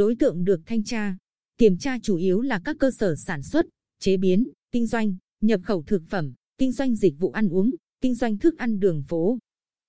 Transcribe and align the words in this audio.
Đối 0.00 0.14
tượng 0.14 0.44
được 0.44 0.60
thanh 0.66 0.84
tra, 0.84 1.16
kiểm 1.58 1.78
tra 1.78 1.98
chủ 2.02 2.16
yếu 2.16 2.40
là 2.40 2.60
các 2.64 2.76
cơ 2.78 2.90
sở 2.90 3.14
sản 3.16 3.42
xuất, 3.42 3.66
chế 3.98 4.16
biến, 4.16 4.48
kinh 4.72 4.86
doanh, 4.86 5.16
nhập 5.40 5.60
khẩu 5.64 5.82
thực 5.82 6.02
phẩm, 6.08 6.32
kinh 6.58 6.72
doanh 6.72 6.94
dịch 6.94 7.18
vụ 7.18 7.30
ăn 7.30 7.48
uống, 7.48 7.70
kinh 8.00 8.14
doanh 8.14 8.38
thức 8.38 8.58
ăn 8.58 8.80
đường 8.80 9.02
phố. 9.08 9.38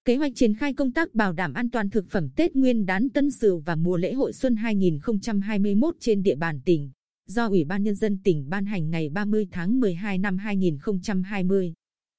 Kế 0.06 0.16
hoạch 0.16 0.32
triển 0.36 0.56
khai 0.56 0.74
công 0.74 0.92
tác 0.92 1.14
bảo 1.14 1.34
đảm 1.34 1.54
an 1.54 1.70
toàn 1.70 1.90
thực 1.90 2.10
phẩm 2.10 2.30
Tết 2.36 2.56
Nguyên 2.56 2.86
đán 2.86 3.10
Tân 3.10 3.32
Sửu 3.32 3.60
và 3.60 3.76
mùa 3.76 3.98
lễ 3.98 4.14
hội 4.14 4.34
xuân 4.34 4.56
2021 4.56 5.96
trên 6.00 6.24
địa 6.24 6.36
bàn 6.36 6.60
tỉnh, 6.66 6.92
do 7.28 7.48
Ủy 7.48 7.64
ban 7.64 7.84
Nhân 7.84 7.96
dân 7.96 8.20
tỉnh 8.24 8.50
ban 8.50 8.66
hành 8.66 8.90
ngày 8.90 9.10
30 9.10 9.48
tháng 9.52 9.80
12 9.80 10.18
năm 10.18 10.38
2020. 10.38 11.74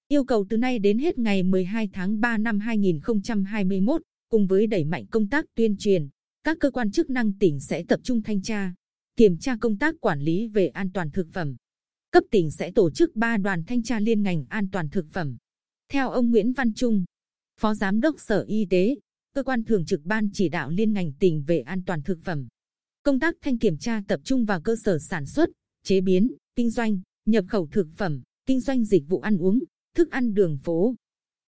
Yêu 0.08 0.24
cầu 0.24 0.46
từ 0.48 0.56
nay 0.56 0.78
đến 0.78 0.98
hết 0.98 1.18
ngày 1.18 1.42
12 1.42 1.88
tháng 1.92 2.20
3 2.20 2.38
năm 2.38 2.60
2021, 2.60 4.02
cùng 4.28 4.46
với 4.46 4.66
đẩy 4.66 4.84
mạnh 4.84 5.06
công 5.06 5.28
tác 5.28 5.44
tuyên 5.54 5.76
truyền, 5.78 6.08
các 6.44 6.56
cơ 6.60 6.70
quan 6.70 6.90
chức 6.90 7.10
năng 7.10 7.32
tỉnh 7.32 7.60
sẽ 7.60 7.84
tập 7.88 8.00
trung 8.02 8.22
thanh 8.22 8.42
tra, 8.42 8.74
kiểm 9.16 9.38
tra 9.38 9.56
công 9.60 9.78
tác 9.78 9.94
quản 10.00 10.20
lý 10.20 10.48
về 10.48 10.68
an 10.68 10.90
toàn 10.94 11.10
thực 11.10 11.28
phẩm. 11.32 11.56
Cấp 12.10 12.24
tỉnh 12.30 12.50
sẽ 12.50 12.70
tổ 12.70 12.90
chức 12.90 13.16
3 13.16 13.36
đoàn 13.36 13.64
thanh 13.66 13.82
tra 13.82 14.00
liên 14.00 14.22
ngành 14.22 14.44
an 14.48 14.70
toàn 14.72 14.88
thực 14.88 15.06
phẩm. 15.10 15.36
Theo 15.88 16.10
ông 16.10 16.30
Nguyễn 16.30 16.52
Văn 16.52 16.74
Trung, 16.74 17.04
Phó 17.60 17.74
Giám 17.74 18.00
đốc 18.00 18.20
Sở 18.20 18.44
Y 18.48 18.66
tế, 18.70 18.96
cơ 19.34 19.42
quan 19.42 19.64
thường 19.64 19.84
trực 19.84 20.00
ban 20.04 20.28
chỉ 20.32 20.48
đạo 20.48 20.70
liên 20.70 20.92
ngành 20.92 21.12
tỉnh 21.12 21.44
về 21.46 21.60
an 21.60 21.82
toàn 21.86 22.02
thực 22.02 22.18
phẩm. 22.22 22.48
Công 23.02 23.20
tác 23.20 23.34
thanh 23.40 23.58
kiểm 23.58 23.78
tra 23.78 24.02
tập 24.08 24.20
trung 24.24 24.44
vào 24.44 24.60
cơ 24.60 24.76
sở 24.84 24.98
sản 24.98 25.26
xuất, 25.26 25.50
chế 25.84 26.00
biến, 26.00 26.32
kinh 26.56 26.70
doanh, 26.70 27.00
nhập 27.26 27.44
khẩu 27.48 27.68
thực 27.72 27.88
phẩm, 27.96 28.22
kinh 28.46 28.60
doanh 28.60 28.84
dịch 28.84 29.02
vụ 29.08 29.20
ăn 29.20 29.38
uống, 29.38 29.58
thức 29.94 30.10
ăn 30.10 30.34
đường 30.34 30.58
phố. 30.58 30.94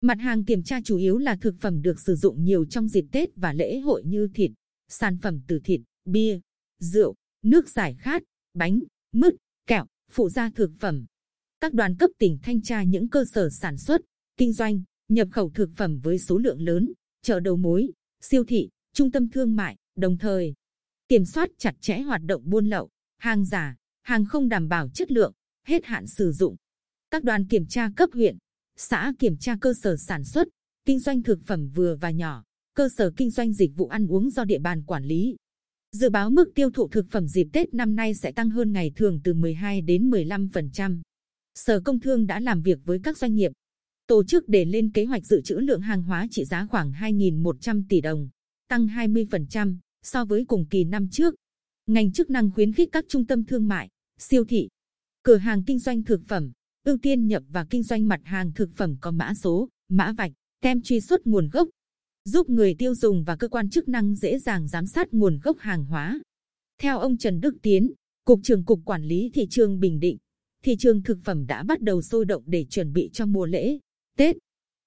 Mặt 0.00 0.18
hàng 0.20 0.44
kiểm 0.44 0.62
tra 0.62 0.80
chủ 0.84 0.96
yếu 0.96 1.18
là 1.18 1.36
thực 1.36 1.54
phẩm 1.60 1.82
được 1.82 2.00
sử 2.00 2.14
dụng 2.14 2.44
nhiều 2.44 2.64
trong 2.64 2.88
dịp 2.88 3.04
Tết 3.12 3.28
và 3.36 3.52
lễ 3.52 3.78
hội 3.78 4.02
như 4.04 4.28
thịt, 4.34 4.50
sản 4.92 5.18
phẩm 5.18 5.40
từ 5.46 5.60
thịt, 5.64 5.80
bia, 6.04 6.40
rượu, 6.78 7.14
nước 7.42 7.68
giải 7.68 7.96
khát, 7.98 8.22
bánh, 8.54 8.80
mứt, 9.12 9.34
kẹo, 9.66 9.86
phụ 10.10 10.28
gia 10.28 10.50
thực 10.50 10.70
phẩm. 10.80 11.04
Các 11.60 11.74
đoàn 11.74 11.96
cấp 11.96 12.10
tỉnh 12.18 12.38
thanh 12.42 12.62
tra 12.62 12.82
những 12.82 13.08
cơ 13.08 13.24
sở 13.32 13.50
sản 13.50 13.78
xuất, 13.78 14.00
kinh 14.36 14.52
doanh, 14.52 14.82
nhập 15.08 15.28
khẩu 15.32 15.50
thực 15.50 15.70
phẩm 15.76 15.98
với 16.02 16.18
số 16.18 16.38
lượng 16.38 16.60
lớn, 16.60 16.92
chợ 17.22 17.40
đầu 17.40 17.56
mối, 17.56 17.88
siêu 18.20 18.44
thị, 18.44 18.68
trung 18.92 19.10
tâm 19.10 19.28
thương 19.28 19.56
mại, 19.56 19.76
đồng 19.96 20.18
thời 20.18 20.54
kiểm 21.08 21.24
soát 21.24 21.50
chặt 21.58 21.74
chẽ 21.80 21.98
hoạt 21.98 22.20
động 22.24 22.42
buôn 22.44 22.66
lậu, 22.66 22.90
hàng 23.18 23.44
giả, 23.44 23.76
hàng 24.02 24.24
không 24.24 24.48
đảm 24.48 24.68
bảo 24.68 24.88
chất 24.88 25.12
lượng, 25.12 25.32
hết 25.66 25.84
hạn 25.84 26.06
sử 26.06 26.32
dụng. 26.32 26.56
Các 27.10 27.24
đoàn 27.24 27.46
kiểm 27.48 27.66
tra 27.66 27.90
cấp 27.96 28.10
huyện, 28.12 28.38
xã 28.76 29.12
kiểm 29.18 29.36
tra 29.36 29.56
cơ 29.60 29.74
sở 29.82 29.96
sản 29.96 30.24
xuất, 30.24 30.48
kinh 30.84 30.98
doanh 30.98 31.22
thực 31.22 31.38
phẩm 31.46 31.68
vừa 31.68 31.96
và 31.96 32.10
nhỏ, 32.10 32.44
cơ 32.74 32.88
sở 32.88 33.10
kinh 33.16 33.30
doanh 33.30 33.52
dịch 33.52 33.70
vụ 33.76 33.86
ăn 33.86 34.06
uống 34.06 34.30
do 34.30 34.44
địa 34.44 34.58
bàn 34.58 34.82
quản 34.82 35.04
lý. 35.04 35.36
Dự 35.92 36.10
báo 36.10 36.30
mức 36.30 36.52
tiêu 36.54 36.70
thụ 36.70 36.88
thực 36.88 37.06
phẩm 37.10 37.28
dịp 37.28 37.48
Tết 37.52 37.74
năm 37.74 37.96
nay 37.96 38.14
sẽ 38.14 38.32
tăng 38.32 38.50
hơn 38.50 38.72
ngày 38.72 38.92
thường 38.96 39.20
từ 39.24 39.34
12 39.34 39.80
đến 39.80 40.10
15%. 40.10 41.00
Sở 41.54 41.80
Công 41.80 42.00
Thương 42.00 42.26
đã 42.26 42.40
làm 42.40 42.62
việc 42.62 42.78
với 42.84 42.98
các 43.04 43.18
doanh 43.18 43.34
nghiệp, 43.34 43.52
tổ 44.06 44.24
chức 44.24 44.48
để 44.48 44.64
lên 44.64 44.92
kế 44.92 45.04
hoạch 45.04 45.26
dự 45.26 45.40
trữ 45.40 45.54
lượng 45.54 45.80
hàng 45.80 46.02
hóa 46.02 46.26
trị 46.30 46.44
giá 46.44 46.66
khoảng 46.70 46.92
2.100 46.92 47.82
tỷ 47.88 48.00
đồng, 48.00 48.28
tăng 48.68 48.86
20% 48.86 49.76
so 50.02 50.24
với 50.24 50.44
cùng 50.44 50.66
kỳ 50.70 50.84
năm 50.84 51.08
trước. 51.10 51.34
Ngành 51.86 52.12
chức 52.12 52.30
năng 52.30 52.50
khuyến 52.50 52.72
khích 52.72 52.88
các 52.92 53.04
trung 53.08 53.26
tâm 53.26 53.44
thương 53.44 53.68
mại, 53.68 53.88
siêu 54.18 54.44
thị, 54.44 54.68
cửa 55.22 55.36
hàng 55.36 55.64
kinh 55.64 55.78
doanh 55.78 56.02
thực 56.02 56.20
phẩm, 56.28 56.52
ưu 56.84 56.98
tiên 57.02 57.26
nhập 57.26 57.42
và 57.48 57.66
kinh 57.70 57.82
doanh 57.82 58.08
mặt 58.08 58.20
hàng 58.24 58.52
thực 58.52 58.70
phẩm 58.74 58.96
có 59.00 59.10
mã 59.10 59.34
số, 59.34 59.68
mã 59.88 60.12
vạch, 60.12 60.32
tem 60.60 60.82
truy 60.82 61.00
xuất 61.00 61.26
nguồn 61.26 61.48
gốc, 61.48 61.68
giúp 62.24 62.50
người 62.50 62.74
tiêu 62.74 62.94
dùng 62.94 63.24
và 63.24 63.36
cơ 63.36 63.48
quan 63.48 63.70
chức 63.70 63.88
năng 63.88 64.14
dễ 64.14 64.38
dàng 64.38 64.68
giám 64.68 64.86
sát 64.86 65.14
nguồn 65.14 65.38
gốc 65.42 65.58
hàng 65.58 65.84
hóa. 65.84 66.20
Theo 66.78 66.98
ông 66.98 67.16
Trần 67.16 67.40
Đức 67.40 67.54
Tiến, 67.62 67.92
Cục 68.24 68.40
trưởng 68.42 68.64
Cục 68.64 68.80
Quản 68.84 69.04
lý 69.04 69.30
Thị 69.34 69.46
trường 69.50 69.80
Bình 69.80 70.00
Định, 70.00 70.18
thị 70.64 70.76
trường 70.78 71.02
thực 71.02 71.18
phẩm 71.24 71.46
đã 71.46 71.62
bắt 71.62 71.80
đầu 71.80 72.02
sôi 72.02 72.24
động 72.24 72.42
để 72.46 72.66
chuẩn 72.70 72.92
bị 72.92 73.10
cho 73.12 73.26
mùa 73.26 73.46
lễ, 73.46 73.78
Tết. 74.16 74.36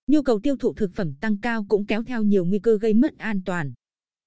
Nhu 0.08 0.22
cầu 0.22 0.40
tiêu 0.40 0.58
thụ 0.58 0.74
thực 0.74 0.94
phẩm 0.94 1.14
tăng 1.22 1.38
cao 1.38 1.66
cũng 1.70 1.86
kéo 1.86 2.04
theo 2.04 2.24
nhiều 2.24 2.46
nguy 2.46 2.60
cơ 2.60 2.78
gây 2.78 2.94
mất 2.94 3.18
an 3.18 3.42
toàn. 3.46 3.74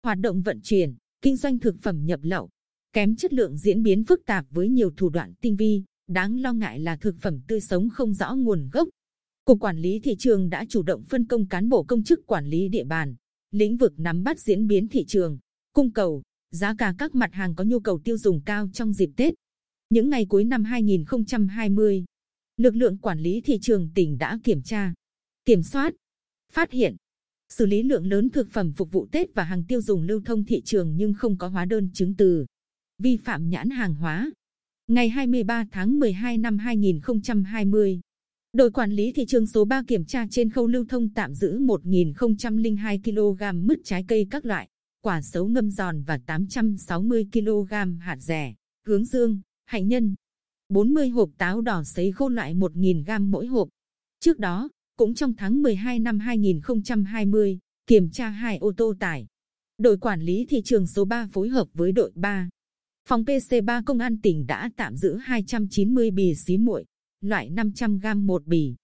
Hoạt 0.03 0.19
động 0.19 0.43
vận 0.43 0.61
chuyển, 0.63 0.95
kinh 1.23 1.37
doanh 1.37 1.59
thực 1.59 1.77
phẩm 1.83 2.07
nhập 2.07 2.21
lậu, 2.23 2.49
kém 2.93 3.17
chất 3.17 3.33
lượng 3.33 3.57
diễn 3.57 3.83
biến 3.83 4.05
phức 4.05 4.25
tạp 4.27 4.47
với 4.51 4.69
nhiều 4.69 4.91
thủ 4.97 5.09
đoạn 5.09 5.35
tinh 5.41 5.57
vi, 5.57 5.83
đáng 6.09 6.41
lo 6.41 6.53
ngại 6.53 6.81
là 6.81 6.97
thực 6.97 7.17
phẩm 7.21 7.41
tươi 7.49 7.61
sống 7.61 7.89
không 7.91 8.15
rõ 8.15 8.35
nguồn 8.35 8.69
gốc. 8.73 8.89
Cục 9.49 9.61
Quản 9.61 9.79
lý 9.79 10.01
Thị 10.01 10.17
trường 10.19 10.51
đã 10.51 10.65
chủ 10.69 10.83
động 10.83 11.03
phân 11.05 11.25
công 11.25 11.47
cán 11.47 11.69
bộ 11.69 11.83
công 11.83 12.03
chức 12.03 12.27
quản 12.27 12.47
lý 12.47 12.69
địa 12.69 12.85
bàn, 12.85 13.15
lĩnh 13.51 13.77
vực 13.77 13.93
nắm 13.97 14.23
bắt 14.23 14.41
diễn 14.41 14.67
biến 14.67 14.89
thị 14.89 15.05
trường, 15.05 15.39
cung 15.73 15.93
cầu, 15.93 16.23
giá 16.51 16.75
cả 16.79 16.95
các 16.99 17.15
mặt 17.15 17.35
hàng 17.35 17.55
có 17.55 17.65
nhu 17.65 17.81
cầu 17.81 18.01
tiêu 18.05 18.17
dùng 18.17 18.41
cao 18.47 18.69
trong 18.73 18.93
dịp 18.93 19.11
Tết. 19.17 19.35
Những 19.91 20.11
ngày 20.11 20.27
cuối 20.29 20.45
năm 20.45 20.65
2020, 20.65 22.05
lực 22.57 22.75
lượng 22.75 22.99
quản 22.99 23.21
lý 23.21 23.41
thị 23.41 23.59
trường 23.63 23.91
tỉnh 23.95 24.19
đã 24.19 24.39
kiểm 24.45 24.63
tra, 24.63 24.95
kiểm 25.45 25.63
soát, 25.63 25.95
phát 26.53 26.73
hiện, 26.73 26.97
xử 27.49 27.67
lý 27.67 27.83
lượng 27.83 28.07
lớn 28.07 28.31
thực 28.31 28.51
phẩm 28.51 28.73
phục 28.73 28.93
vụ 28.93 29.07
Tết 29.13 29.35
và 29.35 29.45
hàng 29.45 29.65
tiêu 29.65 29.81
dùng 29.83 30.03
lưu 30.03 30.21
thông 30.25 30.45
thị 30.45 30.63
trường 30.65 30.97
nhưng 30.97 31.15
không 31.15 31.39
có 31.39 31.49
hóa 31.49 31.65
đơn 31.65 31.91
chứng 31.95 32.15
từ, 32.17 32.47
vi 32.99 33.17
phạm 33.17 33.49
nhãn 33.49 33.71
hàng 33.71 33.95
hóa. 33.95 34.31
Ngày 34.87 35.09
23 35.09 35.65
tháng 35.71 35.99
12 35.99 36.39
năm 36.39 36.59
2020, 36.59 38.01
đội 38.53 38.71
quản 38.71 38.93
lý 38.93 39.13
thị 39.13 39.27
trường 39.27 39.47
số 39.47 39.65
3 39.65 39.83
kiểm 39.87 40.05
tra 40.05 40.27
trên 40.31 40.51
khâu 40.51 40.67
lưu 40.67 40.85
thông 40.89 41.09
tạm 41.09 41.35
giữ 41.35 41.59
1.002 41.59 42.99
kg 43.05 43.67
mứt 43.67 43.79
trái 43.85 44.05
cây 44.09 44.27
các 44.31 44.45
loại, 44.45 44.69
quả 45.03 45.23
xấu 45.23 45.49
ngâm 45.49 45.71
giòn 45.71 46.03
và 46.03 46.19
860 46.27 47.29
kg 47.33 47.73
hạt 48.01 48.17
rẻ, 48.21 48.55
hướng 48.87 49.05
dương, 49.05 49.41
hạnh 49.67 49.89
nhân, 49.89 50.15
40 50.69 51.09
hộp 51.09 51.31
táo 51.39 51.61
đỏ 51.61 51.83
sấy 51.85 52.13
khô 52.13 52.29
loại 52.29 52.55
1.000 52.55 53.05
g 53.05 53.23
mỗi 53.23 53.47
hộp. 53.47 53.69
Trước 54.21 54.39
đó, 54.39 54.69
cũng 54.97 55.15
trong 55.15 55.35
tháng 55.37 55.63
12 55.63 55.99
năm 55.99 56.19
2020, 56.19 57.59
kiểm 57.87 58.11
tra 58.11 58.29
hai 58.29 58.59
ô 58.59 58.73
tô 58.77 58.95
tải. 59.01 59.27
Đội 59.79 59.99
quản 59.99 60.21
lý 60.21 60.47
thị 60.49 60.63
trường 60.65 60.87
số 60.87 61.05
3 61.05 61.27
phối 61.33 61.49
hợp 61.49 61.69
với 61.75 61.93
đội 61.93 62.13
3. 62.15 62.49
Phòng 63.09 63.25
PC3 63.25 63.83
Công 63.87 63.99
an 63.99 64.21
tỉnh 64.21 64.47
đã 64.47 64.71
tạm 64.77 64.97
giữ 64.97 65.17
290 65.17 66.11
bì 66.11 66.35
xí 66.35 66.59
muội, 66.59 66.85
loại 67.21 67.51
500 67.51 67.99
g 67.99 68.07
một 68.17 68.47
bì, 68.47 68.75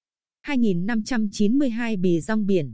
2.592 0.47 2.00
bì 2.00 2.21
rong 2.21 2.47
biển, 2.47 2.72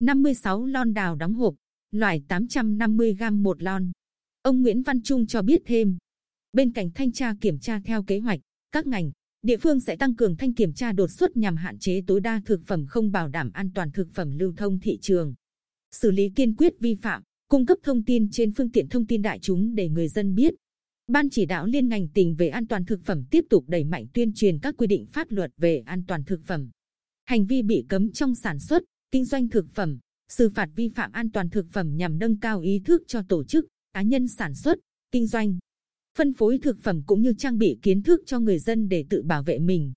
56 0.00 0.66
lon 0.66 0.94
đào 0.94 1.16
đóng 1.16 1.34
hộp, 1.34 1.54
loại 1.90 2.22
850 2.28 3.14
g 3.14 3.22
một 3.32 3.62
lon. 3.62 3.92
Ông 4.42 4.62
Nguyễn 4.62 4.82
Văn 4.82 5.02
Trung 5.02 5.26
cho 5.26 5.42
biết 5.42 5.62
thêm, 5.66 5.98
bên 6.52 6.72
cạnh 6.72 6.90
thanh 6.94 7.12
tra 7.12 7.34
kiểm 7.40 7.58
tra 7.58 7.80
theo 7.84 8.02
kế 8.02 8.18
hoạch, 8.18 8.40
các 8.72 8.86
ngành, 8.86 9.10
địa 9.42 9.56
phương 9.56 9.80
sẽ 9.80 9.96
tăng 9.96 10.16
cường 10.16 10.36
thanh 10.36 10.54
kiểm 10.54 10.72
tra 10.72 10.92
đột 10.92 11.10
xuất 11.10 11.36
nhằm 11.36 11.56
hạn 11.56 11.78
chế 11.78 12.02
tối 12.06 12.20
đa 12.20 12.42
thực 12.46 12.60
phẩm 12.66 12.86
không 12.86 13.12
bảo 13.12 13.28
đảm 13.28 13.50
an 13.52 13.70
toàn 13.74 13.90
thực 13.92 14.08
phẩm 14.12 14.38
lưu 14.38 14.52
thông 14.56 14.80
thị 14.80 14.98
trường. 15.02 15.34
Xử 15.90 16.10
lý 16.10 16.30
kiên 16.30 16.56
quyết 16.56 16.72
vi 16.80 16.94
phạm, 16.94 17.22
cung 17.48 17.66
cấp 17.66 17.78
thông 17.82 18.04
tin 18.04 18.30
trên 18.30 18.52
phương 18.52 18.70
tiện 18.70 18.88
thông 18.88 19.06
tin 19.06 19.22
đại 19.22 19.38
chúng 19.38 19.74
để 19.74 19.88
người 19.88 20.08
dân 20.08 20.34
biết. 20.34 20.54
Ban 21.12 21.30
chỉ 21.30 21.46
đạo 21.46 21.66
liên 21.66 21.88
ngành 21.88 22.08
tỉnh 22.08 22.34
về 22.34 22.48
an 22.48 22.66
toàn 22.66 22.84
thực 22.84 23.00
phẩm 23.04 23.24
tiếp 23.30 23.44
tục 23.50 23.64
đẩy 23.68 23.84
mạnh 23.84 24.06
tuyên 24.14 24.32
truyền 24.34 24.58
các 24.58 24.74
quy 24.78 24.86
định 24.86 25.06
pháp 25.06 25.30
luật 25.30 25.50
về 25.56 25.82
an 25.86 26.02
toàn 26.08 26.24
thực 26.24 26.40
phẩm. 26.44 26.70
Hành 27.24 27.46
vi 27.46 27.62
bị 27.62 27.84
cấm 27.88 28.12
trong 28.12 28.34
sản 28.34 28.58
xuất, 28.58 28.82
kinh 29.10 29.24
doanh 29.24 29.48
thực 29.48 29.66
phẩm, 29.70 29.98
xử 30.28 30.48
phạt 30.48 30.68
vi 30.74 30.88
phạm 30.88 31.12
an 31.12 31.30
toàn 31.30 31.50
thực 31.50 31.66
phẩm 31.70 31.96
nhằm 31.96 32.18
nâng 32.18 32.38
cao 32.40 32.60
ý 32.60 32.82
thức 32.84 33.02
cho 33.06 33.22
tổ 33.28 33.44
chức, 33.44 33.66
cá 33.92 34.02
nhân 34.02 34.28
sản 34.28 34.54
xuất, 34.54 34.78
kinh 35.12 35.26
doanh 35.26 35.58
phân 36.18 36.32
phối 36.32 36.58
thực 36.58 36.78
phẩm 36.82 37.02
cũng 37.06 37.22
như 37.22 37.32
trang 37.38 37.58
bị 37.58 37.78
kiến 37.82 38.02
thức 38.02 38.20
cho 38.26 38.40
người 38.40 38.58
dân 38.58 38.88
để 38.88 39.04
tự 39.10 39.22
bảo 39.22 39.42
vệ 39.42 39.58
mình. 39.58 39.92